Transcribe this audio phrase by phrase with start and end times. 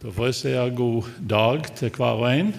[0.00, 2.54] Da får jeg si god dag til hver og en,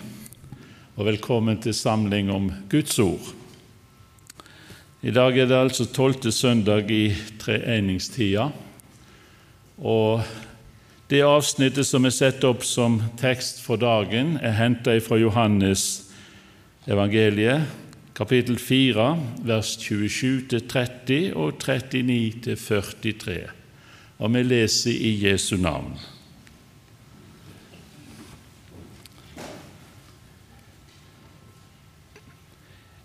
[0.93, 3.31] og velkommen til samling om Guds ord.
[5.01, 8.45] I dag er det altså tolvte søndag i treeningstida,
[9.81, 10.21] og
[11.09, 16.11] det avsnittet som er satt opp som tekst for dagen, er henta fra Johannes
[16.85, 17.65] evangeliet,
[18.13, 19.09] kapittel 4,
[19.49, 23.43] vers 27-30 og 39-43.
[24.21, 25.97] Og vi leser i Jesu navn.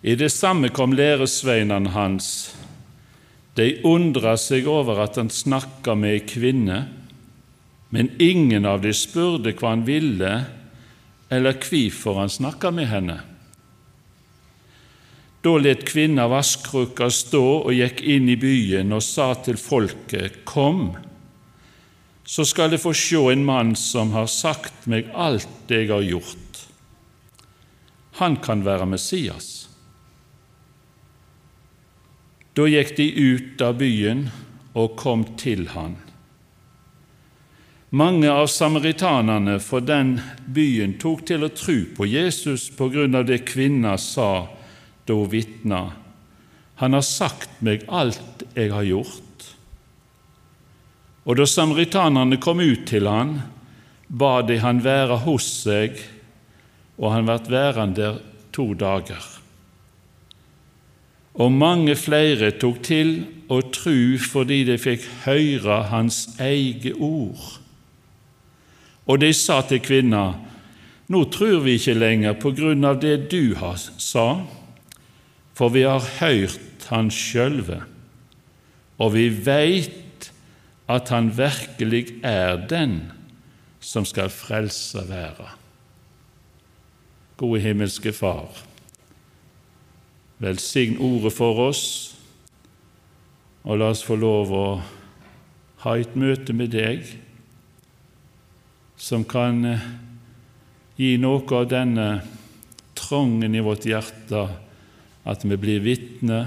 [0.06, 2.54] I det samme kom læresveinene hans.
[3.58, 6.76] De undra seg over at han snakka med ei kvinne,
[7.90, 10.30] men ingen av de spurte hva han ville,
[11.26, 13.18] eller hvorfor han snakka med henne.
[15.42, 20.92] Da let kvinna vasskrukka stå og gikk inn i byen og sa til folket, Kom,
[22.22, 26.06] så skal de få sjå en mann som har sagt meg alt det jeg har
[26.14, 26.66] gjort.
[28.22, 29.66] Han kan være Messias.
[32.56, 34.28] Da gikk de ut av byen
[34.72, 35.98] og kom til han.
[37.96, 40.16] Mange av samaritanene fra den
[40.56, 44.48] byen tok til å tro på Jesus på grunn av det kvinna sa
[45.04, 45.82] da hun vitna.
[46.80, 49.46] Han har sagt meg alt jeg har gjort.
[51.28, 53.38] Og da samaritanerne kom ut til han,
[54.08, 55.96] ba de han være hos seg,
[56.96, 58.22] og han ble værende der
[58.56, 59.35] to dager
[61.36, 63.16] og mange flere tok til
[63.52, 67.58] å tru fordi de fikk høre hans eget ord.
[69.06, 70.24] Og de sa til kvinna,
[71.12, 74.28] nå tror vi ikke lenger på grunn av det du har sa,
[75.56, 77.82] for vi har hørt han sjølve,
[78.98, 80.30] og vi veit
[80.90, 82.98] at han virkelig er den
[83.82, 85.52] som skal frelse verda.
[87.36, 88.48] Gode himmelske Far.
[90.42, 91.84] Velsign ordet for oss,
[93.64, 94.66] og la oss få lov å
[95.84, 97.06] ha et møte med deg
[98.96, 99.86] som kan eh,
[100.96, 102.08] gi noe av denne
[102.96, 104.46] trangen i vårt hjerte
[105.26, 106.40] at vi blir vitne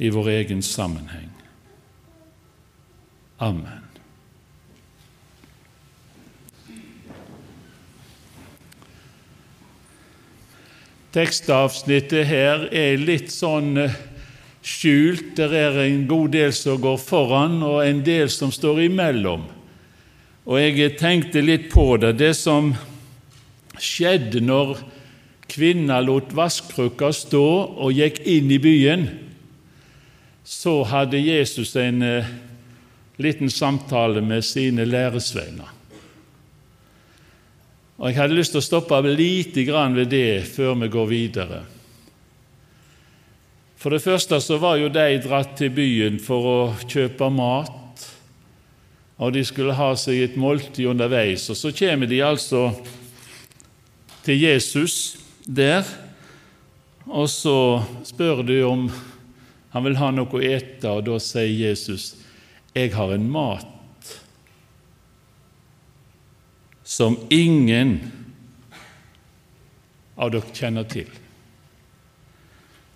[0.00, 1.30] i vår egen sammenheng.
[3.40, 3.89] Amen.
[11.10, 13.96] Tekstavsnittet her er litt sånn eh,
[14.62, 15.32] skjult.
[15.40, 19.42] Der er en god del som går foran, og en del som står imellom.
[20.46, 22.14] Og jeg tenkte litt på det.
[22.20, 22.70] Det som
[23.80, 24.78] skjedde når
[25.50, 29.08] kvinna lot vaskkrukka stå og gikk inn i byen,
[30.46, 32.30] så hadde Jesus en eh,
[33.18, 35.79] liten samtale med sine læresveiner.
[38.00, 41.58] Og Jeg hadde lyst til å stoppe lite grann ved det før vi går videre.
[43.76, 48.06] For det første så var jo de dratt til byen for å kjøpe mat,
[49.20, 51.44] og de skulle ha seg et måltid underveis.
[51.52, 52.70] Og så kommer de altså
[54.24, 55.84] til Jesus der,
[57.04, 58.86] og så spør de om
[59.74, 62.16] han vil ha noe å ete, og da sier Jesus,
[62.72, 63.79] 'Jeg har en mat
[66.90, 67.98] som ingen
[70.18, 71.06] av dere kjenner til.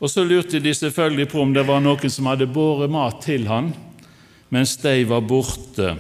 [0.03, 3.47] Og Så lurte de selvfølgelig på om det var noen som hadde båret mat til
[3.49, 3.71] han
[4.55, 5.95] mens de var borte.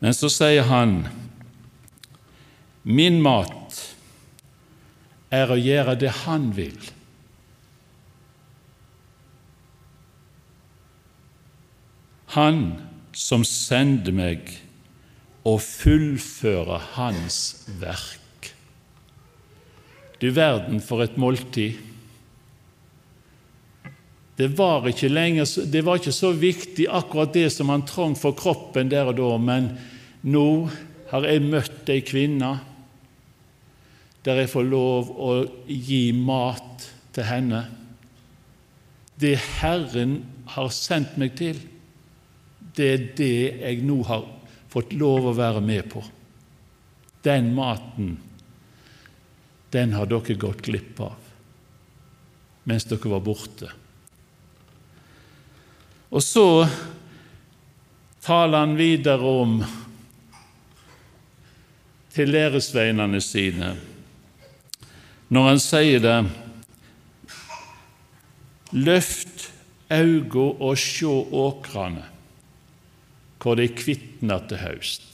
[0.00, 1.06] Men så sier han,
[2.82, 3.94] 'Min mat
[5.30, 6.90] er å gjøre det Han vil.'
[12.26, 12.80] Han
[13.12, 14.62] som sender meg,
[15.48, 17.38] og fullføre Hans
[17.80, 18.52] verk.
[20.22, 21.80] Du verden for et måltid.
[24.38, 28.34] Det var, ikke lenger, det var ikke så viktig akkurat det som han trang for
[28.38, 29.72] kroppen der og da, men
[30.22, 30.46] nå
[31.10, 32.54] har jeg møtt ei kvinne
[34.22, 35.32] der jeg får lov å
[35.66, 37.64] gi mat til henne.
[39.18, 40.20] Det Herren
[40.54, 41.58] har sendt meg til,
[42.78, 44.22] det er det jeg nå har
[44.72, 46.02] fått lov å være med på.
[47.22, 48.16] Den maten,
[49.72, 51.18] den har dere gått glipp av
[52.62, 53.68] mens dere var borte.
[56.12, 56.46] Og så
[58.22, 59.56] taler han videre om
[62.12, 63.72] til læresveinene sine
[65.32, 66.16] når han sier det
[68.72, 69.48] Løft
[69.92, 72.11] auga og sjå åkrane
[73.42, 75.08] hvor de kvitna til høst.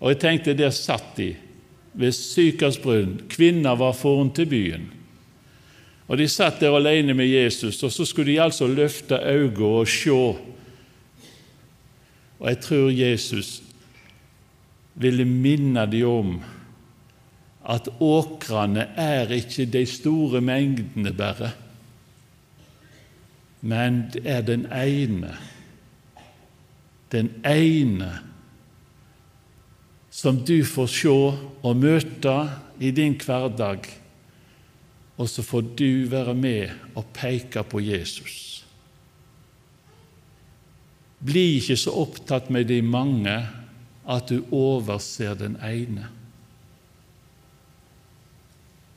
[0.00, 1.32] Og jeg tenkte der satt de
[1.94, 3.20] ved Sykars brunn.
[3.30, 4.90] Kvinner var foran til byen.
[6.08, 9.88] Og De satt der alene med Jesus, og så skulle de altså løfte øynene og
[9.88, 10.10] se.
[12.40, 13.62] Og jeg tror Jesus
[14.94, 16.42] ville minne dem om
[17.64, 21.50] at åkrene er ikke de store mengdene bare,
[23.62, 25.32] men det er den ene,
[27.14, 28.10] den ene
[30.14, 32.34] som du får se og møte
[32.82, 33.86] i din hverdag,
[35.18, 38.64] og så får du være med og peke på Jesus.
[41.24, 43.36] Bli ikke så opptatt med de mange
[44.04, 46.10] at du overser den ene.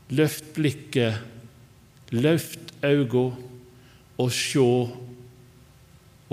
[0.10, 1.22] Løft blikket,
[2.12, 3.44] løft øynene,
[4.18, 4.70] og sjå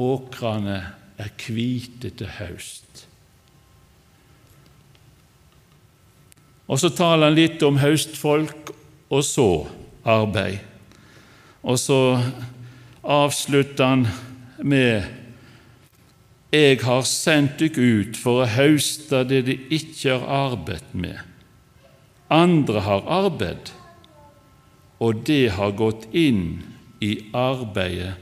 [0.00, 0.78] åkrene
[1.18, 3.04] er hvite til høst.
[6.64, 8.72] Og så taler han litt om høstfolk
[9.12, 9.48] og så
[10.08, 10.62] arbeid.
[11.64, 11.98] Og så
[13.02, 14.06] avslutter han
[14.64, 15.04] med
[16.54, 21.18] Jeg har sendt dykk ut for å høste det de ikke har arbeidet med.
[22.30, 23.72] Andre har arbeid,
[25.02, 26.62] og det har gått inn
[27.02, 28.14] i arbeidet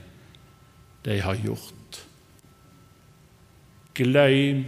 [1.04, 1.81] de har gjort.
[3.94, 4.64] Glem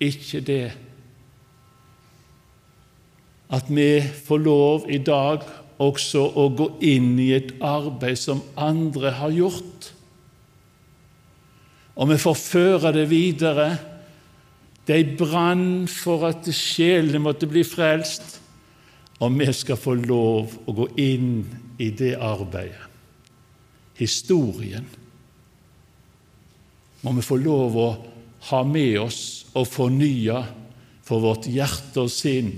[0.00, 0.64] ikke det
[3.50, 5.42] at vi får lov i dag
[5.82, 9.88] også å gå inn i et arbeid som andre har gjort.
[11.98, 13.72] Og vi får føre det videre.
[14.86, 18.38] De brann for at sjelene måtte bli frelst,
[19.20, 21.42] og vi skal få lov å gå inn
[21.82, 22.86] i det arbeidet.
[24.00, 24.86] Historien
[27.04, 27.88] må vi få lov å
[28.48, 29.22] ha med oss
[29.52, 30.40] og fornya
[31.04, 32.54] for vårt hjerte og sinn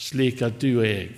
[0.00, 1.10] slik at du og jeg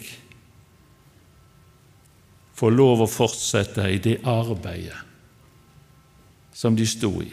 [2.56, 5.02] får lov å fortsette i det arbeidet
[6.56, 7.28] som de sto i.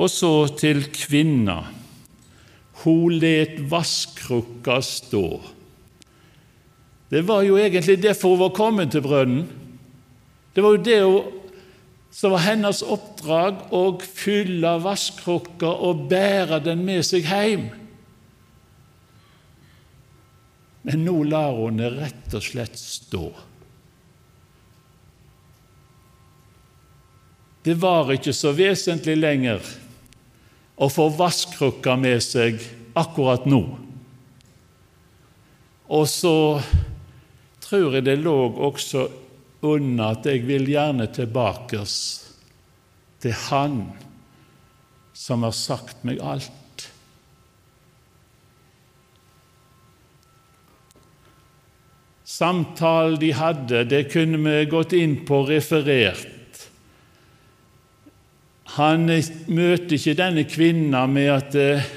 [0.00, 1.58] Og så til kvinna.
[2.80, 5.26] Hun let vasskrukka stå.
[7.12, 9.42] Det var jo egentlig derfor hun var kommet til brønnen.
[10.54, 11.00] Det var jo det
[12.10, 17.68] som var hennes oppdrag, å fylle vasskrukka og bære den med seg hjem.
[20.82, 23.28] Men nå lar hun det rett og slett stå.
[27.62, 29.64] Det var ikke så vesentlig lenger
[30.80, 32.62] å få vasskrukka med seg
[32.96, 33.60] akkurat nå.
[35.90, 36.34] Og så
[37.60, 38.36] tror jeg det lå
[38.70, 39.04] også
[39.62, 41.82] under at jeg vil gjerne tilbake
[43.20, 43.82] til Han
[45.20, 46.86] som har sagt meg alt.
[52.24, 56.28] Samtalen de hadde, det kunne vi gått inn på referert.
[58.78, 59.10] Han
[59.50, 61.88] møter ikke denne kvinna med at eh,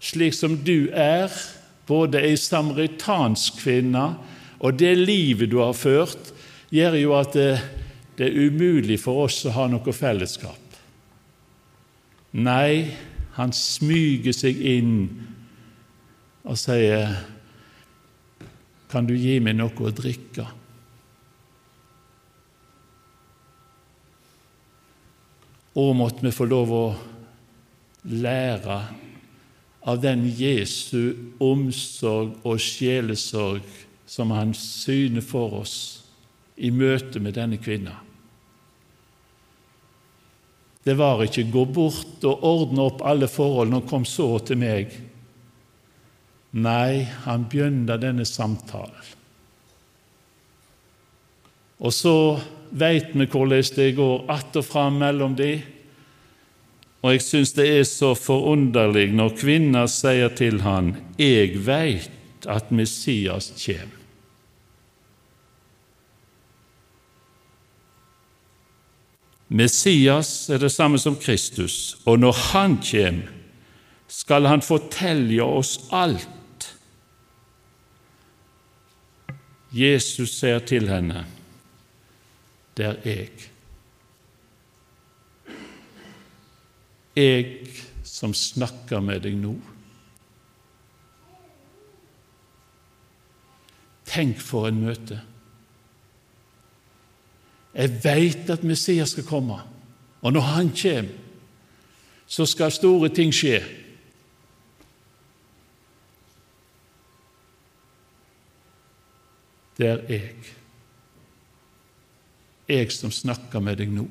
[0.00, 1.32] slik som du er,
[1.90, 4.04] både ei samaritansk kvinne
[4.62, 6.30] og det livet du har ført,
[6.72, 7.50] gjør jo at det,
[8.16, 10.58] det er umulig for oss å ha noe fellesskap.
[12.32, 12.88] Nei,
[13.36, 14.96] han smyger seg inn
[16.42, 17.12] og sier
[18.92, 20.44] kan du gi meg noe å drikke?
[25.80, 26.84] Og måtte vi få lov å
[28.12, 28.76] lære
[29.88, 33.64] av den Jesu omsorg og sjelesorg
[34.04, 36.01] som han syner for oss
[36.56, 37.96] i møte med denne kvinna.
[40.82, 44.90] Det var ikke 'gå bort og ordne opp alle forholdene og kom så til meg'.
[46.52, 49.06] Nei, han begynner denne samtalen.
[51.80, 52.40] Og så
[52.70, 55.62] veit vi hvordan det går att og fram mellom de.
[57.02, 62.70] Og jeg syns det er så forunderlig når kvinner sier til han, 'Jeg veit at
[62.70, 64.01] Messias kjem'.
[69.52, 73.28] Messias er det samme som Kristus, og når Han kommer,
[74.08, 76.28] skal Han fortelle oss alt
[79.72, 81.24] Jesus sier til henne,
[82.76, 83.48] 'Det er jeg'.
[87.16, 87.68] Jeg
[88.02, 89.56] som snakker med deg nå.
[94.04, 95.20] Tenk for en møte.
[97.74, 99.60] Jeg veit at Messias skal komme,
[100.20, 101.18] og når han kommer,
[102.26, 103.60] så skal store ting skje.
[109.76, 110.52] Det er jeg.
[112.68, 114.06] Jeg som snakker med deg nå.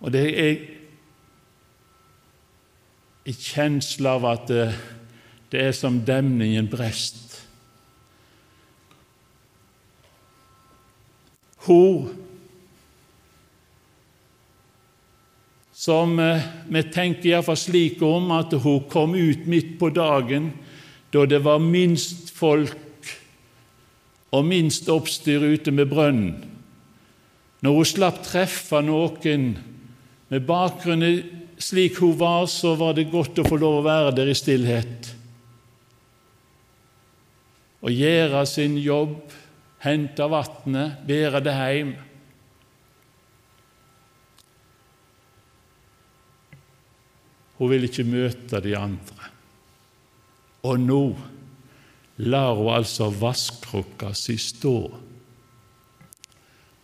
[0.00, 0.60] Og det er jeg
[3.28, 4.64] i kjensle av at det,
[5.52, 7.31] det er som demningen brest.
[11.66, 12.10] Hun
[15.82, 20.52] som eh, vi tenker iallfall slik om at hun kom ut midt på dagen
[21.12, 22.78] da det var minst folk
[24.32, 26.36] og minst oppstyr ute med brønnen.
[27.62, 29.50] Når hun slapp treffe noen
[30.32, 31.04] med bakgrunn
[31.62, 35.10] slik hun var, så var det godt å få lov å være der i stillhet.
[37.82, 39.18] Og gjøre sin jobb,
[39.82, 41.92] hente vannet, bære det hjem.
[47.58, 49.30] Hun vil ikke møte de andre.
[50.66, 51.04] Og nå
[52.22, 54.76] lar hun altså vaskkrukka si stå,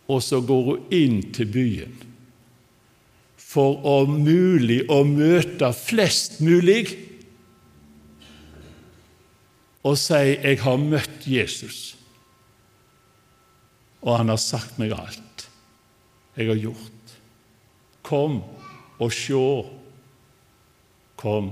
[0.09, 1.97] og så går hun inn til byen
[3.49, 6.83] for om mulig å møte flest mulig
[9.83, 11.95] og si 'Jeg har møtt Jesus',
[14.01, 15.47] og han har sagt meg alt
[16.39, 17.13] jeg har gjort.
[18.05, 18.39] Kom
[18.99, 19.45] og sjå.
[21.19, 21.51] Kom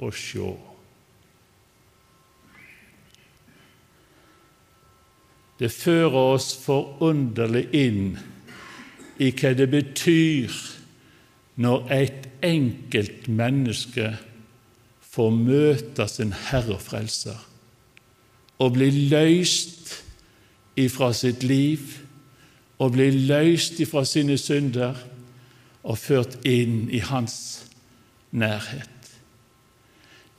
[0.00, 0.54] og sjå.
[5.60, 8.16] Det fører oss forunderlig inn
[9.22, 10.56] i hva det betyr
[11.62, 14.14] når et enkelt menneske
[15.12, 17.44] får møte sin Herre og Frelser
[18.62, 20.01] og bli løst
[20.78, 21.98] ifra sitt liv
[22.82, 24.98] og bli løst ifra sine synder
[25.82, 27.36] og ført inn i hans
[28.30, 28.88] nærhet.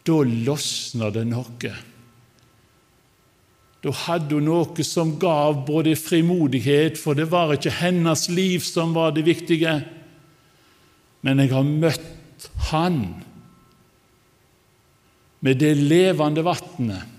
[0.03, 1.73] Da losner det noe
[3.83, 8.93] da hadde hun noe som gav både frimodighet, for det var ikke hennes liv som
[8.95, 9.81] var det viktige,
[11.23, 12.09] men jeg har møtt
[12.71, 13.23] Han
[15.43, 17.12] med det levende vannet.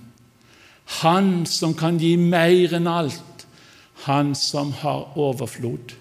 [0.84, 3.46] Han som kan gi mer enn alt,
[4.04, 5.94] han som har overflod.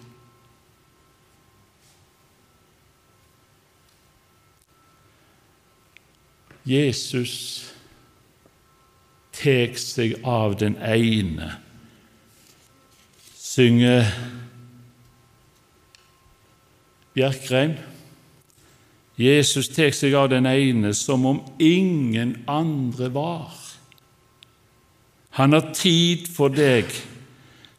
[6.64, 7.36] Jesus
[9.36, 11.50] tek seg av den ene,
[13.36, 14.08] synger
[17.14, 17.76] Bjerkreim.
[19.20, 23.63] Jesus tek seg av den ene som om ingen andre var.
[25.40, 26.90] Han har tid for deg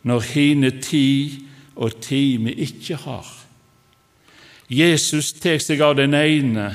[0.03, 1.41] når hine tid
[1.75, 3.29] og time ikke har.
[4.71, 6.73] Jesus tek seg av den ene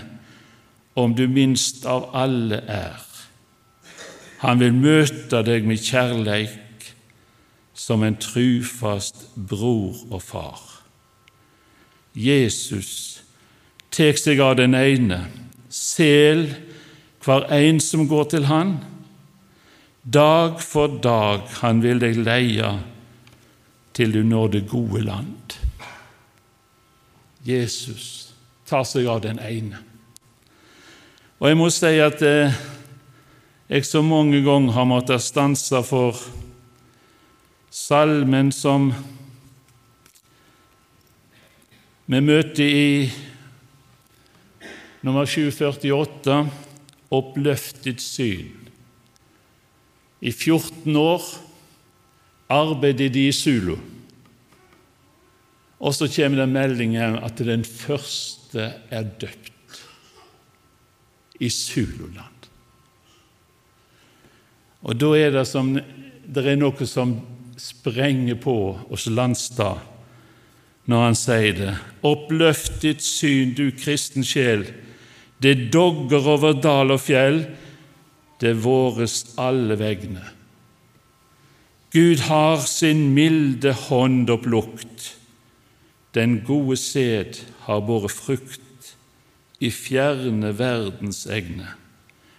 [1.00, 3.00] om du minst av alle er.
[4.40, 6.88] Han vil møte deg med kjærleik
[7.76, 10.62] som en trufast bror og far.
[12.16, 13.20] Jesus
[13.92, 15.26] tek seg av den ene,
[15.70, 16.48] sel
[17.24, 18.78] hver en som går til han.
[20.04, 22.72] Dag for dag han vil deg leie
[23.94, 25.58] til du når det gode land.
[27.44, 28.32] Jesus
[28.70, 29.82] tar seg av den ene.
[31.40, 32.56] Og jeg må si at eh,
[33.70, 36.18] jeg så mange ganger har måttet stanse for
[37.72, 38.90] salmen som
[42.10, 43.12] vi møter i
[45.06, 46.40] nummer 748,
[47.10, 48.59] 'Oppløftet syn'.
[50.20, 51.24] I 14 år
[52.50, 53.78] arbeidet de i Zulu.
[55.80, 59.80] Og så kommer det meldingen at den første er døpt
[61.40, 62.50] i Zululand.
[64.84, 65.72] Og da er det som
[66.30, 67.16] det er noe som
[67.60, 68.56] sprenger på
[68.90, 69.80] hos Landstad
[70.90, 71.74] når han sier det.
[72.08, 74.66] Oppløft ditt syn, du kristen sjel.
[75.42, 77.44] Det dogger over dal og fjell,
[78.42, 80.24] det våres alle vegne.
[81.92, 85.16] Gud har sin milde hånd opplukt.
[86.14, 88.94] Den gode sæd har båret frukt
[89.60, 91.74] i fjerne verdens egne.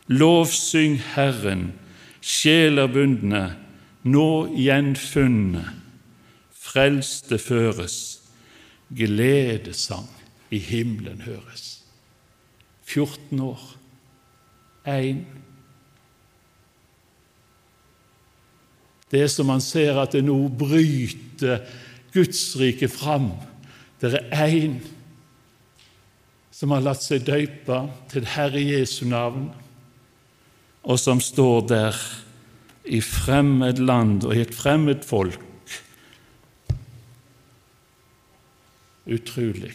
[0.06, 1.72] Lovsyng Herren,
[2.20, 3.44] sjeler bundne,
[4.02, 5.64] nå gjenfunne,
[6.50, 7.98] frelste føres,
[8.90, 10.08] gledesang
[10.50, 11.84] i himmelen høres.
[12.90, 13.66] 14 år,
[14.86, 15.22] én.
[19.10, 21.64] Det er som man ser at det nå bryter
[22.14, 23.32] Guds rike fram
[24.00, 24.78] Det er én
[26.60, 27.76] som har latt seg døype
[28.12, 29.46] til Herre Jesu navn,
[30.84, 32.00] og som står der
[32.84, 35.40] i fremmed land og i et fremmed folk.
[39.08, 39.72] Utrolig.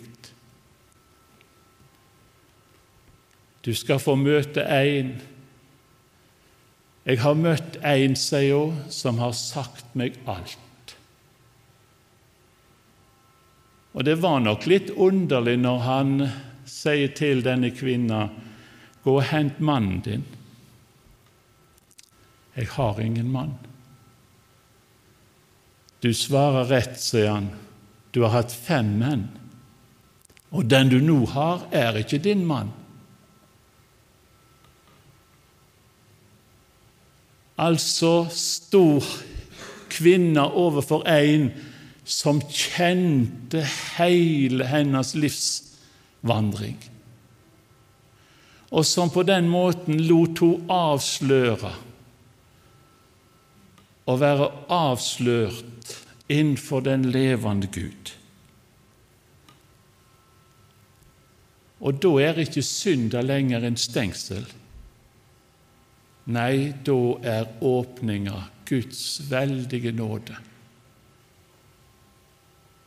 [3.65, 5.15] Du skal få møte en
[7.05, 10.95] Jeg har møtt en, sier hun, som har sagt meg alt.
[13.95, 16.15] Og det var nok litt underlig når han
[16.67, 18.25] sier til denne kvinna,
[19.05, 20.25] gå og hent mannen din.
[22.57, 23.53] Jeg har ingen mann.
[26.01, 27.51] Du svarer rett, sier han,
[28.11, 29.27] du har hatt fem menn,
[30.55, 32.73] og den du nå har, er ikke din mann.
[37.57, 38.99] Altså sto
[39.89, 41.49] kvinna overfor en
[42.05, 43.63] som kjente
[43.95, 46.77] hele hennes livsvandring,
[48.75, 51.71] og som på den måten lot hun avsløre
[54.05, 55.95] å være avslørt
[56.29, 58.11] innenfor den levende Gud.
[61.85, 64.45] Og da er ikke synda lenger en stengsel.
[66.25, 70.37] Nei, da er åpninga Guds veldige nåde.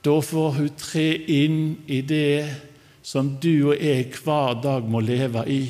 [0.03, 2.49] Da får hun tre inn i det
[3.03, 5.63] som du og jeg hver dag må leve i.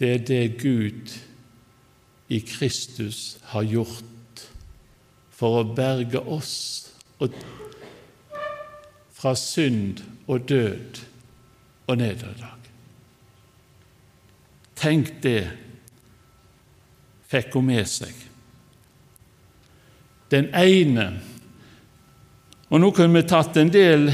[0.00, 1.12] Det er det Gud
[2.32, 4.46] i Kristus har gjort
[5.36, 6.56] for å berge oss
[9.12, 11.02] fra synd og død
[11.86, 12.61] og nederlag.
[14.82, 15.44] Tenk det
[17.32, 18.12] fikk hun med seg.
[20.32, 21.12] Den ene
[22.72, 24.06] Og nå kunne vi tatt en del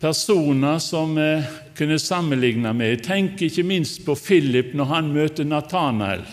[0.00, 1.28] personer som vi
[1.76, 2.94] kunne sammenligne med.
[2.94, 6.24] Jeg tenker ikke minst på Philip når han møter Nathanael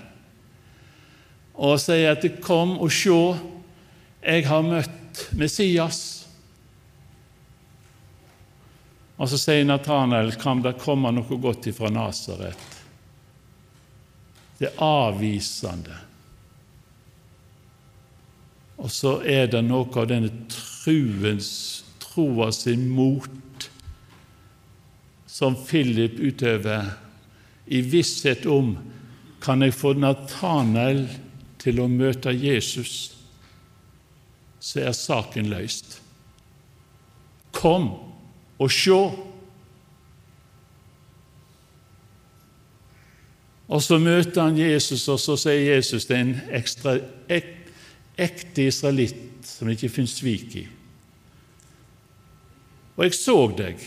[1.61, 3.37] og sier at 'Kom og se,
[4.23, 6.25] jeg har møtt Messias'.
[9.19, 12.80] Og så sier Nathanael, 'Kan det komme noe godt ifra Nasaret?'
[14.61, 15.97] Det avvisende.
[18.81, 21.49] Og så er det noe av denne truens,
[22.01, 23.67] troa sin mot
[25.31, 26.91] som Philip utøver
[27.71, 28.75] i visshet om
[29.41, 31.05] kan jeg få Nathanael
[31.61, 33.15] til å møte Jesus,
[34.61, 35.97] så er saken løst.
[37.55, 37.89] Kom
[38.61, 39.01] og sjå!
[43.71, 46.97] Og Så møter han Jesus, og så sier Jesus det er en ekstra,
[47.31, 47.51] ek,
[48.19, 50.65] ekte israelitt som det ikke finnes svik i.
[52.97, 53.85] Og jeg så deg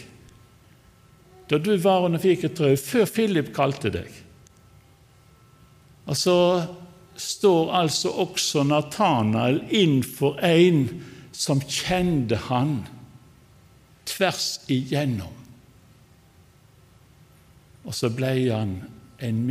[1.50, 4.08] da du var under fikertrøet, før Philip kalte deg.
[6.08, 6.38] Og så
[7.20, 10.86] står altså også Natanael innenfor en
[11.36, 12.78] som kjente han
[14.08, 15.36] tvers igjennom.
[17.84, 18.78] Og så ble han
[19.18, 19.50] en,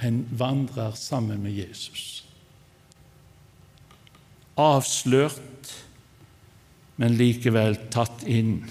[0.00, 2.24] en vandrer sammen med Jesus.
[4.56, 5.72] Avslørt,
[6.96, 8.64] men likevel tatt inn.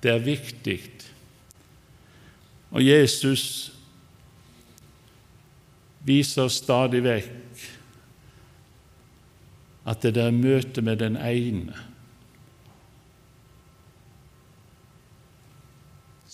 [0.00, 0.78] Det er viktig.
[2.70, 3.44] Og Jesus
[6.06, 7.64] viser stadig vekk
[9.90, 11.76] at det der møte med den ene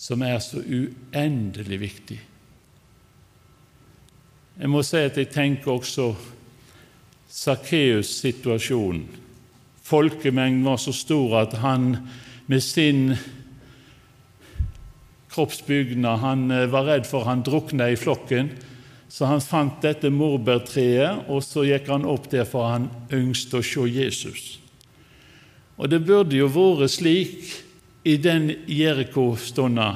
[0.07, 2.17] som er så uendelig viktig.
[4.57, 6.13] Jeg må si at jeg tenker også
[7.27, 9.03] Sakkeus' situasjon.
[9.83, 11.97] Folkemengden var så stor at han
[12.47, 13.17] med sin
[15.33, 18.53] kroppsbygna, han eh, var redd for han drukna i flokken.
[19.11, 23.63] Så han fant dette morbærtreet, og så gikk han opp der for han ønsket å
[23.63, 24.49] se Jesus.
[25.77, 27.66] Og det burde jo vært slik
[28.03, 29.95] i den Jeriko-stunda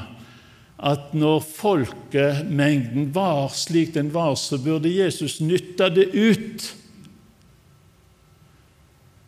[0.81, 6.71] at når folkemengden var slik den var, så burde Jesus nytte det ut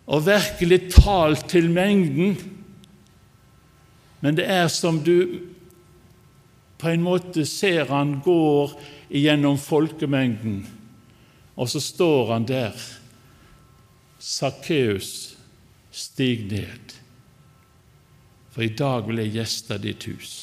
[0.09, 2.33] og virkelig talt til mengden.
[4.19, 5.45] Men det er som du
[6.81, 8.73] på en måte ser han går
[9.13, 10.65] gjennom folkemengden,
[11.55, 12.73] og så står han der.
[14.19, 15.37] Sakkeus,
[15.91, 17.02] stig ned
[18.53, 20.33] for i dag vil jeg gjeste ditt hus.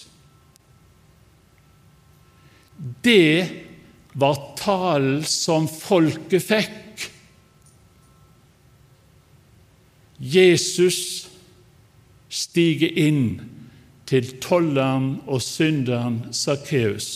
[3.05, 3.47] Det
[4.19, 7.07] var talen som folket fikk.
[10.21, 11.01] Jesus
[12.31, 13.25] stiger inn
[14.11, 17.09] til tolleren og synderen Sakkeus,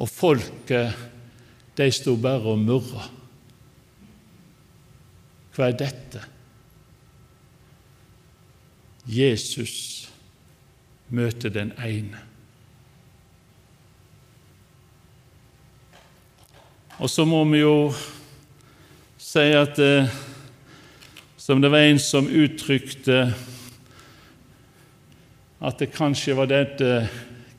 [0.00, 0.96] og folket,
[1.76, 3.06] de sto bare og murra.
[5.52, 6.22] Hva er dette?
[9.06, 10.08] Jesus
[11.10, 12.20] møter den ene.
[16.98, 17.92] Og så må vi jo
[19.18, 20.12] si at eh,
[21.36, 23.34] som det var en som uttrykte
[25.62, 27.08] at det kanskje var dette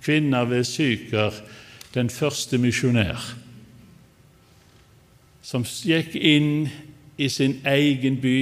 [0.03, 1.35] kvinna ved Syker,
[1.93, 3.19] den første misjonær,
[5.41, 6.67] som gikk inn
[7.17, 8.37] i sin egen by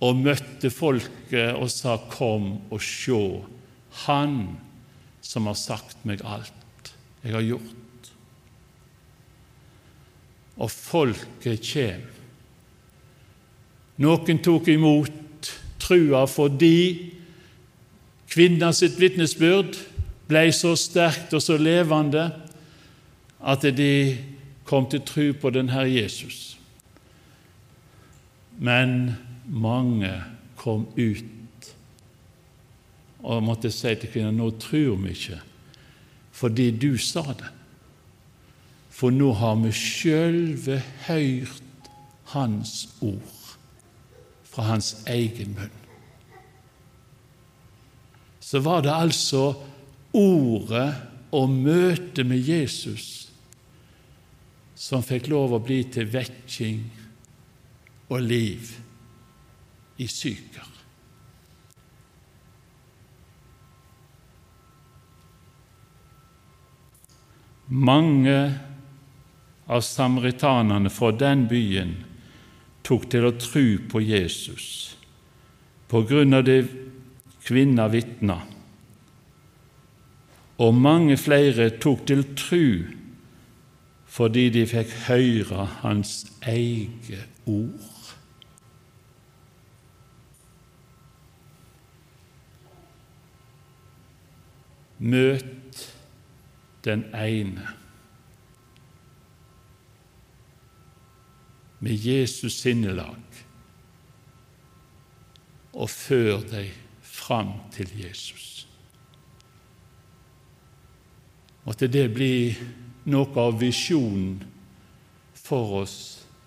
[0.00, 3.44] og møtte folket og sa 'Kom og sjå,
[4.06, 4.56] Han
[5.20, 6.92] som har sagt meg alt
[7.24, 8.10] jeg har gjort'.
[10.58, 12.02] Og folket kjem.
[13.98, 17.12] Noen tok imot trua fordi
[18.30, 19.76] kvinna sitt vitnesbyrd
[20.30, 22.30] ble så sterkt og så levende
[23.40, 24.18] at de
[24.64, 26.56] kom til tru på den Herre Jesus.
[28.58, 30.12] Men mange
[30.60, 31.70] kom ut
[33.20, 35.40] og måtte si til kvinnen nå tror vi ikke
[36.40, 37.48] fordi du sa det.
[38.90, 41.90] For nå har vi sjølve hørt
[42.32, 43.36] Hans ord
[44.46, 45.76] fra Hans egen munn.
[48.40, 49.42] Så var det altså
[50.16, 50.88] ordet
[51.36, 53.30] og møtet med Jesus
[54.80, 56.80] som fikk lov å bli til vekking
[58.08, 58.72] og liv
[60.00, 60.66] i Syker.
[67.70, 68.38] Mange
[69.70, 71.92] av samaritanene fra den byen
[72.82, 74.64] tok til å tro på Jesus
[75.90, 76.64] på grunn av det
[77.46, 78.40] kvinna vitna,
[80.60, 82.64] og mange flere tok til tro
[84.10, 87.99] fordi de fikk høre hans eget ord.
[95.00, 95.84] Møt
[96.84, 97.64] den ene
[101.80, 103.40] med Jesus sinnelag
[105.72, 108.66] og før deg fram til Jesus.
[111.64, 112.50] Måtte det bli
[113.10, 114.40] noe av visjonen
[115.36, 115.96] for oss,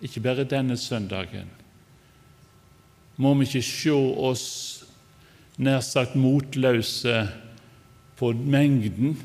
[0.04, 1.50] ikke bare denne søndagen.
[3.18, 4.46] Må vi ikke se oss
[5.62, 7.24] nær sagt motløse
[8.16, 9.18] på mengden,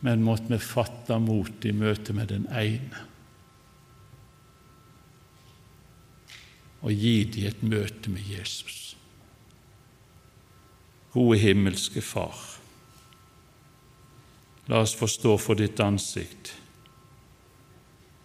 [0.00, 3.04] men måtte vi fatte mot i møte med den ene.
[6.86, 8.82] Og gi dem et møte med Jesus.
[11.16, 12.36] Gode himmelske Far,
[14.68, 16.52] la oss forstå for ditt ansikt.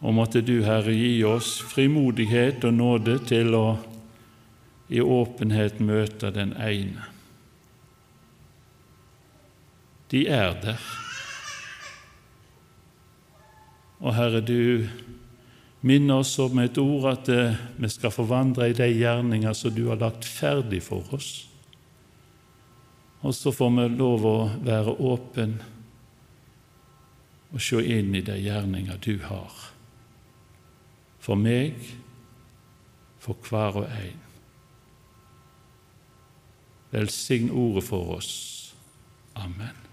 [0.01, 3.65] Og måtte du, Herre, gi oss frimodighet og nåde til å
[4.91, 7.11] i åpenhet møte den ene
[10.11, 10.81] de er der.
[14.01, 14.87] Og Herre, du
[15.81, 19.87] minner oss om et ord at eh, vi skal forvandre i de gjerninger som du
[19.89, 21.31] har lagt ferdig for oss.
[23.21, 25.59] Og så får vi lov å være åpen
[27.51, 29.53] og se inn i de gjerninger du har.
[31.21, 31.77] For meg,
[33.21, 34.25] for hver og en.
[36.91, 38.33] Velsign ordet for oss.
[39.37, 39.90] Amen.